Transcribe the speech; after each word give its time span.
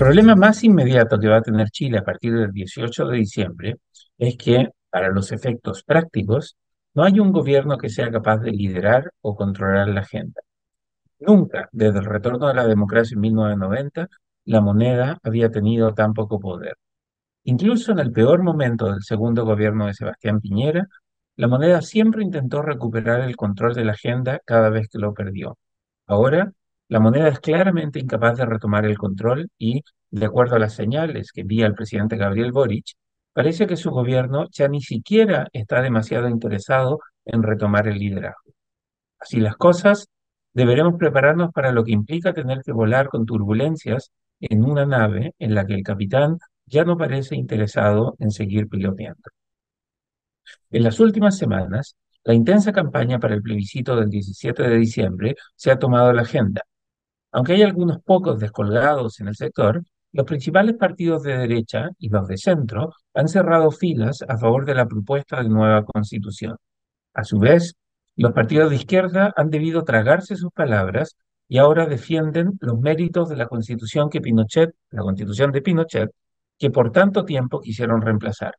problema 0.00 0.34
más 0.34 0.64
inmediato 0.64 1.18
que 1.20 1.28
va 1.28 1.36
a 1.36 1.42
tener 1.42 1.68
Chile 1.68 1.98
a 1.98 2.02
partir 2.02 2.32
del 2.32 2.52
18 2.52 3.06
de 3.06 3.18
diciembre 3.18 3.76
es 4.16 4.34
que, 4.38 4.70
para 4.88 5.10
los 5.10 5.30
efectos 5.30 5.82
prácticos, 5.84 6.56
no 6.94 7.04
hay 7.04 7.20
un 7.20 7.30
gobierno 7.32 7.76
que 7.76 7.90
sea 7.90 8.10
capaz 8.10 8.38
de 8.38 8.50
liderar 8.50 9.12
o 9.20 9.36
controlar 9.36 9.88
la 9.88 10.00
agenda. 10.00 10.40
Nunca, 11.18 11.68
desde 11.72 11.98
el 11.98 12.06
retorno 12.06 12.48
de 12.48 12.54
la 12.54 12.66
democracia 12.66 13.14
en 13.14 13.20
1990, 13.20 14.08
la 14.46 14.60
moneda 14.62 15.18
había 15.22 15.50
tenido 15.50 15.92
tan 15.92 16.14
poco 16.14 16.40
poder. 16.40 16.76
Incluso 17.44 17.92
en 17.92 17.98
el 17.98 18.10
peor 18.10 18.42
momento 18.42 18.90
del 18.90 19.02
segundo 19.02 19.44
gobierno 19.44 19.86
de 19.86 19.92
Sebastián 19.92 20.40
Piñera, 20.40 20.86
la 21.36 21.46
moneda 21.46 21.82
siempre 21.82 22.24
intentó 22.24 22.62
recuperar 22.62 23.20
el 23.20 23.36
control 23.36 23.74
de 23.74 23.84
la 23.84 23.92
agenda 23.92 24.40
cada 24.46 24.70
vez 24.70 24.88
que 24.88 24.98
lo 24.98 25.12
perdió. 25.12 25.58
Ahora, 26.06 26.52
la 26.90 26.98
moneda 26.98 27.28
es 27.28 27.38
claramente 27.38 28.00
incapaz 28.00 28.36
de 28.36 28.46
retomar 28.46 28.84
el 28.84 28.98
control 28.98 29.48
y, 29.56 29.82
de 30.10 30.26
acuerdo 30.26 30.56
a 30.56 30.58
las 30.58 30.74
señales 30.74 31.30
que 31.30 31.42
envía 31.42 31.66
el 31.66 31.74
presidente 31.74 32.16
Gabriel 32.16 32.50
Boric, 32.50 32.84
parece 33.32 33.68
que 33.68 33.76
su 33.76 33.90
gobierno 33.90 34.48
ya 34.50 34.66
ni 34.66 34.82
siquiera 34.82 35.46
está 35.52 35.82
demasiado 35.82 36.28
interesado 36.28 36.98
en 37.24 37.44
retomar 37.44 37.86
el 37.86 37.96
liderazgo. 37.96 38.52
Así 39.20 39.38
las 39.38 39.56
cosas, 39.56 40.08
deberemos 40.52 40.94
prepararnos 40.98 41.52
para 41.52 41.70
lo 41.70 41.84
que 41.84 41.92
implica 41.92 42.34
tener 42.34 42.62
que 42.64 42.72
volar 42.72 43.08
con 43.08 43.24
turbulencias 43.24 44.10
en 44.40 44.64
una 44.64 44.84
nave 44.84 45.34
en 45.38 45.54
la 45.54 45.64
que 45.64 45.74
el 45.74 45.84
capitán 45.84 46.38
ya 46.66 46.84
no 46.84 46.98
parece 46.98 47.36
interesado 47.36 48.16
en 48.18 48.32
seguir 48.32 48.68
piloteando. 48.68 49.30
En 50.72 50.82
las 50.82 50.98
últimas 50.98 51.38
semanas, 51.38 51.96
la 52.24 52.34
intensa 52.34 52.72
campaña 52.72 53.20
para 53.20 53.36
el 53.36 53.42
plebiscito 53.42 53.94
del 53.94 54.10
17 54.10 54.60
de 54.64 54.76
diciembre 54.76 55.36
se 55.54 55.70
ha 55.70 55.78
tomado 55.78 56.12
la 56.12 56.22
agenda. 56.22 56.62
Aunque 57.32 57.54
hay 57.54 57.62
algunos 57.62 58.02
pocos 58.02 58.38
descolgados 58.38 59.20
en 59.20 59.28
el 59.28 59.36
sector, 59.36 59.82
los 60.12 60.26
principales 60.26 60.76
partidos 60.76 61.22
de 61.22 61.38
derecha 61.38 61.90
y 61.98 62.08
los 62.08 62.26
de 62.26 62.36
centro 62.36 62.92
han 63.14 63.28
cerrado 63.28 63.70
filas 63.70 64.24
a 64.28 64.36
favor 64.38 64.64
de 64.64 64.74
la 64.74 64.86
propuesta 64.86 65.42
de 65.42 65.48
nueva 65.48 65.84
constitución. 65.84 66.56
A 67.14 67.24
su 67.24 67.38
vez, 67.38 67.74
los 68.16 68.32
partidos 68.32 68.70
de 68.70 68.76
izquierda 68.76 69.32
han 69.36 69.50
debido 69.50 69.84
tragarse 69.84 70.36
sus 70.36 70.50
palabras 70.52 71.16
y 71.48 71.58
ahora 71.58 71.86
defienden 71.86 72.52
los 72.60 72.78
méritos 72.80 73.28
de 73.28 73.36
la 73.36 73.46
constitución 73.46 74.10
que 74.10 74.20
Pinochet, 74.20 74.70
la 74.90 75.02
constitución 75.02 75.52
de 75.52 75.62
Pinochet, 75.62 76.10
que 76.58 76.70
por 76.70 76.92
tanto 76.92 77.24
tiempo 77.24 77.60
quisieron 77.60 78.02
reemplazar. 78.02 78.54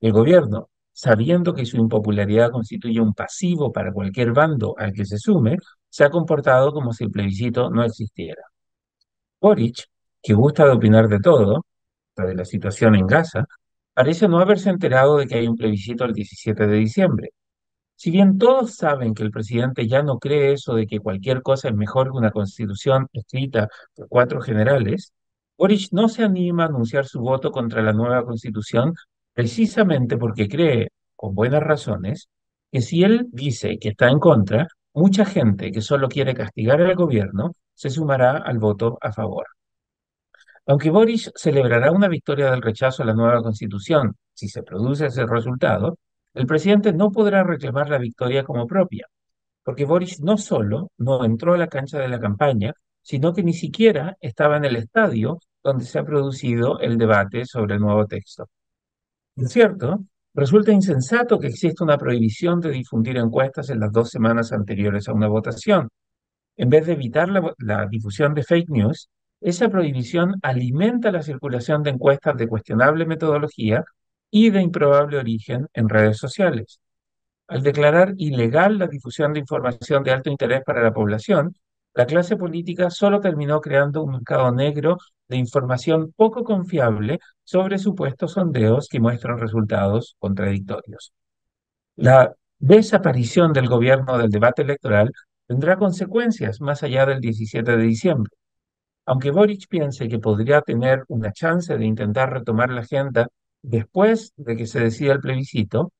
El 0.00 0.12
gobierno, 0.12 0.70
sabiendo 0.92 1.54
que 1.54 1.66
su 1.66 1.76
impopularidad 1.76 2.50
constituye 2.50 3.00
un 3.00 3.14
pasivo 3.14 3.72
para 3.72 3.92
cualquier 3.92 4.32
bando 4.32 4.74
al 4.78 4.92
que 4.92 5.04
se 5.04 5.18
sume, 5.18 5.56
se 5.96 6.04
ha 6.04 6.10
comportado 6.10 6.72
como 6.74 6.92
si 6.92 7.04
el 7.04 7.10
plebiscito 7.10 7.70
no 7.70 7.82
existiera. 7.82 8.42
Boric, 9.40 9.84
que 10.22 10.34
gusta 10.34 10.66
de 10.66 10.72
opinar 10.72 11.08
de 11.08 11.20
todo, 11.20 11.64
de 12.16 12.34
la 12.34 12.44
situación 12.44 12.96
en 12.96 13.06
Gaza, 13.06 13.46
parece 13.94 14.28
no 14.28 14.38
haberse 14.40 14.68
enterado 14.68 15.16
de 15.16 15.26
que 15.26 15.36
hay 15.36 15.48
un 15.48 15.56
plebiscito 15.56 16.04
el 16.04 16.12
17 16.12 16.66
de 16.66 16.76
diciembre. 16.76 17.30
Si 17.94 18.10
bien 18.10 18.36
todos 18.36 18.74
saben 18.74 19.14
que 19.14 19.22
el 19.22 19.30
presidente 19.30 19.88
ya 19.88 20.02
no 20.02 20.18
cree 20.18 20.52
eso 20.52 20.74
de 20.74 20.86
que 20.86 21.00
cualquier 21.00 21.40
cosa 21.40 21.68
es 21.68 21.74
mejor 21.74 22.10
que 22.10 22.18
una 22.18 22.30
constitución 22.30 23.08
escrita 23.14 23.68
por 23.94 24.08
cuatro 24.08 24.42
generales, 24.42 25.14
Boric 25.56 25.92
no 25.92 26.10
se 26.10 26.24
anima 26.24 26.64
a 26.64 26.66
anunciar 26.66 27.06
su 27.06 27.20
voto 27.20 27.50
contra 27.50 27.80
la 27.80 27.94
nueva 27.94 28.22
constitución 28.22 28.92
precisamente 29.32 30.18
porque 30.18 30.46
cree, 30.46 30.90
con 31.14 31.34
buenas 31.34 31.62
razones, 31.62 32.28
que 32.70 32.82
si 32.82 33.02
él 33.02 33.28
dice 33.32 33.78
que 33.78 33.90
está 33.90 34.10
en 34.10 34.18
contra, 34.18 34.68
mucha 34.96 35.24
gente 35.26 35.72
que 35.72 35.82
solo 35.82 36.08
quiere 36.08 36.34
castigar 36.34 36.80
al 36.80 36.94
gobierno 36.96 37.52
se 37.74 37.90
sumará 37.90 38.38
al 38.38 38.58
voto 38.58 38.98
a 39.02 39.12
favor. 39.12 39.46
Aunque 40.66 40.90
Boris 40.90 41.30
celebrará 41.36 41.92
una 41.92 42.08
victoria 42.08 42.50
del 42.50 42.62
rechazo 42.62 43.02
a 43.02 43.06
la 43.06 43.14
nueva 43.14 43.42
constitución 43.42 44.16
si 44.32 44.48
se 44.48 44.62
produce 44.62 45.06
ese 45.06 45.26
resultado, 45.26 45.98
el 46.34 46.46
presidente 46.46 46.92
no 46.92 47.10
podrá 47.12 47.44
reclamar 47.44 47.90
la 47.90 47.98
victoria 47.98 48.42
como 48.44 48.66
propia, 48.66 49.06
porque 49.62 49.84
Boris 49.84 50.20
no 50.20 50.38
solo 50.38 50.90
no 50.98 51.24
entró 51.24 51.54
a 51.54 51.58
la 51.58 51.68
cancha 51.68 51.98
de 51.98 52.08
la 52.08 52.20
campaña, 52.20 52.72
sino 53.02 53.34
que 53.34 53.42
ni 53.42 53.52
siquiera 53.52 54.16
estaba 54.20 54.56
en 54.56 54.64
el 54.64 54.76
estadio 54.76 55.38
donde 55.62 55.84
se 55.84 55.98
ha 55.98 56.04
producido 56.04 56.80
el 56.80 56.98
debate 56.98 57.44
sobre 57.44 57.74
el 57.74 57.80
nuevo 57.80 58.06
texto. 58.06 58.48
Por 59.34 59.48
cierto, 59.48 60.00
resulta 60.36 60.70
insensato 60.70 61.38
que 61.38 61.48
exista 61.48 61.82
una 61.82 61.96
prohibición 61.96 62.60
de 62.60 62.70
difundir 62.70 63.16
encuestas 63.16 63.70
en 63.70 63.80
las 63.80 63.90
dos 63.90 64.10
semanas 64.10 64.52
anteriores 64.52 65.08
a 65.08 65.14
una 65.14 65.28
votación. 65.28 65.88
En 66.56 66.68
vez 66.68 66.86
de 66.86 66.92
evitar 66.92 67.28
la, 67.30 67.86
difusión 67.86 68.34
de 68.34 68.42
fake 68.42 68.68
news, 68.68 69.08
esa 69.40 69.70
prohibición 69.70 70.34
alimenta 70.42 71.10
la 71.10 71.22
circulación 71.22 71.82
de 71.82 71.90
encuestas 71.90 72.36
de 72.36 72.48
cuestionable 72.48 73.06
metodología 73.06 73.82
y 74.30 74.50
de 74.50 74.60
improbable 74.60 75.18
origen 75.18 75.68
en 75.72 75.88
redes 75.88 76.18
sociales. 76.18 76.80
Al 77.48 77.62
declarar 77.62 78.12
ilegal 78.18 78.78
la 78.78 78.88
difusión 78.88 79.32
de 79.32 79.40
información 79.40 80.02
de 80.02 80.10
alto 80.10 80.30
interés 80.30 80.62
para 80.64 80.82
la 80.82 80.92
población, 80.92 81.54
la 81.94 82.04
clase 82.04 82.36
política 82.36 82.90
solo 82.90 83.20
terminó 83.20 83.60
creando 83.60 84.02
un 84.02 84.12
mercado 84.12 84.52
negro 84.52 84.98
de 85.28 85.36
información 85.36 86.12
poco 86.16 86.44
confiable 86.44 87.18
sobre 87.44 87.78
supuestos 87.78 88.32
sondeos 88.32 88.88
que 88.88 89.00
muestran 89.00 89.38
resultados 89.38 90.16
contradictorios. 90.18 91.12
La 91.96 92.34
desaparición 92.58 93.52
del 93.52 93.68
gobierno 93.68 94.18
del 94.18 94.30
debate 94.30 94.62
electoral 94.62 95.12
tendrá 95.46 95.76
consecuencias 95.76 96.60
más 96.60 96.82
allá 96.82 97.06
del 97.06 97.20
17 97.20 97.76
de 97.76 97.82
diciembre. 97.82 98.32
Aunque 99.04 99.30
Boric 99.30 99.68
piense 99.68 100.08
que 100.08 100.18
podría 100.18 100.62
tener 100.62 101.04
una 101.08 101.32
chance 101.32 101.76
de 101.76 101.84
intentar 101.84 102.32
retomar 102.32 102.70
la 102.70 102.80
agenda 102.80 103.28
después 103.62 104.32
de 104.36 104.56
que 104.56 104.66
se 104.66 104.80
decida 104.80 105.12
el 105.12 105.20
plebiscito, 105.20 105.92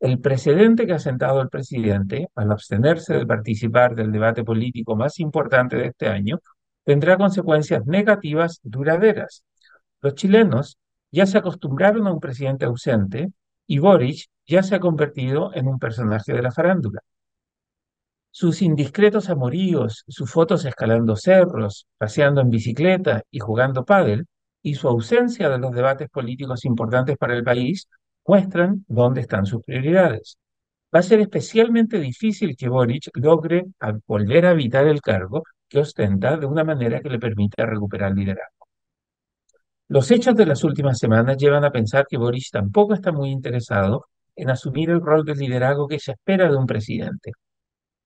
el 0.00 0.20
precedente 0.20 0.86
que 0.86 0.94
ha 0.94 0.98
sentado 0.98 1.40
el 1.40 1.48
presidente 1.48 2.28
al 2.34 2.50
abstenerse 2.50 3.14
de 3.14 3.26
participar 3.26 3.94
del 3.94 4.12
debate 4.12 4.44
político 4.44 4.96
más 4.96 5.20
importante 5.20 5.76
de 5.76 5.86
este 5.86 6.08
año 6.08 6.40
tendrá 6.84 7.16
consecuencias 7.16 7.86
negativas 7.86 8.60
duraderas. 8.62 9.44
Los 10.00 10.14
chilenos 10.14 10.78
ya 11.10 11.26
se 11.26 11.38
acostumbraron 11.38 12.06
a 12.06 12.12
un 12.12 12.20
presidente 12.20 12.64
ausente 12.64 13.32
y 13.66 13.78
Boric 13.78 14.26
ya 14.46 14.62
se 14.62 14.74
ha 14.74 14.80
convertido 14.80 15.54
en 15.54 15.68
un 15.68 15.78
personaje 15.78 16.32
de 16.32 16.42
la 16.42 16.50
farándula. 16.50 17.00
Sus 18.30 18.62
indiscretos 18.62 19.28
amoríos, 19.28 20.04
sus 20.08 20.30
fotos 20.30 20.64
escalando 20.64 21.16
cerros, 21.16 21.86
paseando 21.98 22.40
en 22.40 22.50
bicicleta 22.50 23.22
y 23.30 23.40
jugando 23.40 23.84
pádel, 23.84 24.26
y 24.62 24.74
su 24.74 24.88
ausencia 24.88 25.50
de 25.50 25.58
los 25.58 25.72
debates 25.72 26.08
políticos 26.08 26.64
importantes 26.64 27.16
para 27.18 27.34
el 27.34 27.44
país 27.44 27.88
muestran 28.26 28.84
dónde 28.88 29.20
están 29.20 29.44
sus 29.44 29.62
prioridades. 29.62 30.38
Va 30.94 31.00
a 31.00 31.02
ser 31.02 31.20
especialmente 31.20 31.98
difícil 31.98 32.56
que 32.56 32.68
Boric 32.68 33.10
logre 33.14 33.66
volver 34.06 34.46
a 34.46 34.50
habitar 34.50 34.86
el 34.86 35.00
cargo 35.00 35.42
que 35.72 35.80
ostenta 35.80 36.36
de 36.36 36.44
una 36.44 36.64
manera 36.64 37.00
que 37.00 37.08
le 37.08 37.18
permita 37.18 37.64
recuperar 37.64 38.12
liderazgo. 38.12 38.66
Los 39.88 40.10
hechos 40.10 40.36
de 40.36 40.44
las 40.44 40.64
últimas 40.64 40.98
semanas 40.98 41.38
llevan 41.38 41.64
a 41.64 41.70
pensar 41.72 42.06
que 42.08 42.18
Boric 42.18 42.50
tampoco 42.52 42.92
está 42.92 43.10
muy 43.10 43.30
interesado 43.30 44.04
en 44.36 44.50
asumir 44.50 44.90
el 44.90 45.00
rol 45.00 45.24
de 45.24 45.34
liderazgo 45.34 45.88
que 45.88 45.98
se 45.98 46.12
espera 46.12 46.50
de 46.50 46.56
un 46.56 46.66
presidente. 46.66 47.32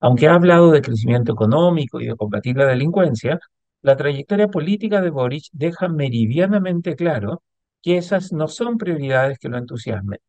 Aunque 0.00 0.28
ha 0.28 0.34
hablado 0.34 0.70
de 0.70 0.80
crecimiento 0.80 1.32
económico 1.32 2.00
y 2.00 2.06
de 2.06 2.16
combatir 2.16 2.56
la 2.56 2.66
delincuencia, 2.66 3.40
la 3.82 3.96
trayectoria 3.96 4.46
política 4.48 5.00
de 5.00 5.10
Boric 5.10 5.46
deja 5.52 5.88
meridianamente 5.88 6.94
claro 6.94 7.42
que 7.82 7.96
esas 7.96 8.32
no 8.32 8.46
son 8.46 8.78
prioridades 8.78 9.38
que 9.38 9.48
lo 9.48 9.58
entusiasmen. 9.58 10.20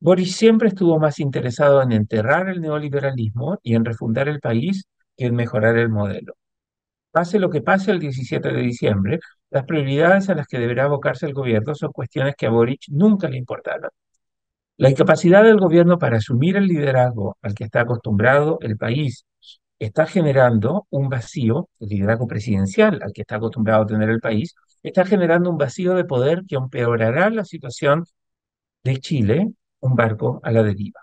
Boris 0.00 0.34
siempre 0.36 0.68
estuvo 0.68 0.98
más 0.98 1.20
interesado 1.20 1.80
en 1.82 1.92
enterrar 1.92 2.48
el 2.48 2.60
neoliberalismo 2.60 3.58
y 3.62 3.76
en 3.76 3.84
refundar 3.84 4.28
el 4.28 4.40
país 4.40 4.86
que 5.16 5.26
en 5.26 5.36
mejorar 5.36 5.76
el 5.78 5.90
modelo. 5.90 6.34
Pase 7.10 7.38
lo 7.38 7.50
que 7.50 7.62
pase 7.62 7.90
el 7.90 7.98
17 7.98 8.52
de 8.52 8.62
diciembre, 8.62 9.18
las 9.50 9.64
prioridades 9.64 10.28
a 10.30 10.34
las 10.34 10.46
que 10.46 10.58
deberá 10.58 10.84
abocarse 10.84 11.26
el 11.26 11.34
gobierno 11.34 11.74
son 11.74 11.92
cuestiones 11.92 12.36
que 12.36 12.46
a 12.46 12.50
Boric 12.50 12.82
nunca 12.88 13.28
le 13.28 13.38
importaron. 13.38 13.90
La 14.76 14.90
incapacidad 14.90 15.44
del 15.44 15.58
gobierno 15.58 15.98
para 15.98 16.18
asumir 16.18 16.56
el 16.56 16.66
liderazgo 16.66 17.36
al 17.42 17.54
que 17.54 17.64
está 17.64 17.82
acostumbrado 17.82 18.58
el 18.62 18.76
país 18.76 19.26
está 19.78 20.06
generando 20.06 20.86
un 20.90 21.08
vacío, 21.08 21.68
el 21.80 21.88
liderazgo 21.90 22.26
presidencial 22.26 23.00
al 23.02 23.12
que 23.12 23.22
está 23.22 23.36
acostumbrado 23.36 23.82
a 23.82 23.86
tener 23.86 24.10
el 24.10 24.20
país, 24.20 24.54
está 24.82 25.04
generando 25.04 25.50
un 25.50 25.58
vacío 25.58 25.94
de 25.94 26.04
poder 26.04 26.44
que 26.48 26.56
empeorará 26.56 27.30
la 27.30 27.44
situación 27.44 28.04
de 28.84 28.98
Chile, 28.98 29.52
un 29.80 29.94
barco 29.94 30.40
a 30.44 30.52
la 30.52 30.62
deriva 30.62 31.00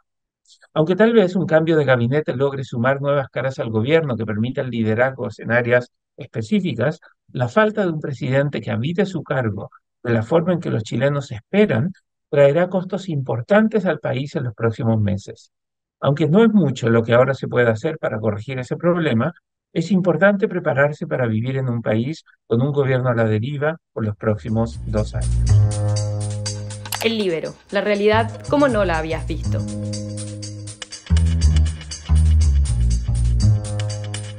aunque 0.73 0.95
tal 0.95 1.13
vez 1.13 1.35
un 1.35 1.45
cambio 1.45 1.77
de 1.77 1.85
gabinete 1.85 2.35
logre 2.35 2.63
sumar 2.63 3.01
nuevas 3.01 3.29
caras 3.29 3.59
al 3.59 3.69
gobierno 3.69 4.15
que 4.15 4.25
permitan 4.25 4.69
liderazgos 4.69 5.39
en 5.39 5.51
áreas 5.51 5.91
específicas, 6.15 6.99
la 7.31 7.47
falta 7.47 7.83
de 7.83 7.91
un 7.91 7.99
presidente 7.99 8.61
que 8.61 8.71
habite 8.71 9.05
su 9.05 9.23
cargo 9.23 9.69
de 10.03 10.13
la 10.13 10.23
forma 10.23 10.53
en 10.53 10.59
que 10.59 10.69
los 10.69 10.83
chilenos 10.83 11.31
esperan 11.31 11.91
traerá 12.29 12.69
costos 12.69 13.09
importantes 13.09 13.85
al 13.85 13.99
país 13.99 14.35
en 14.35 14.43
los 14.43 14.53
próximos 14.53 14.99
meses. 14.99 15.51
Aunque 15.99 16.27
no 16.27 16.43
es 16.43 16.51
mucho 16.51 16.89
lo 16.89 17.03
que 17.03 17.13
ahora 17.13 17.33
se 17.33 17.47
puede 17.47 17.69
hacer 17.69 17.97
para 17.97 18.19
corregir 18.19 18.59
ese 18.59 18.75
problema, 18.75 19.33
es 19.73 19.91
importante 19.91 20.47
prepararse 20.47 21.07
para 21.07 21.27
vivir 21.27 21.57
en 21.57 21.69
un 21.69 21.81
país 21.81 22.23
con 22.45 22.61
un 22.61 22.71
gobierno 22.71 23.09
a 23.09 23.15
la 23.15 23.25
deriva 23.25 23.77
por 23.93 24.05
los 24.05 24.15
próximos 24.15 24.79
dos 24.85 25.15
años. 25.15 25.57
El 27.03 27.17
libero, 27.17 27.53
la 27.71 27.81
realidad 27.81 28.41
como 28.49 28.67
no 28.67 28.85
la 28.85 28.97
habías 28.97 29.27
visto. 29.27 29.59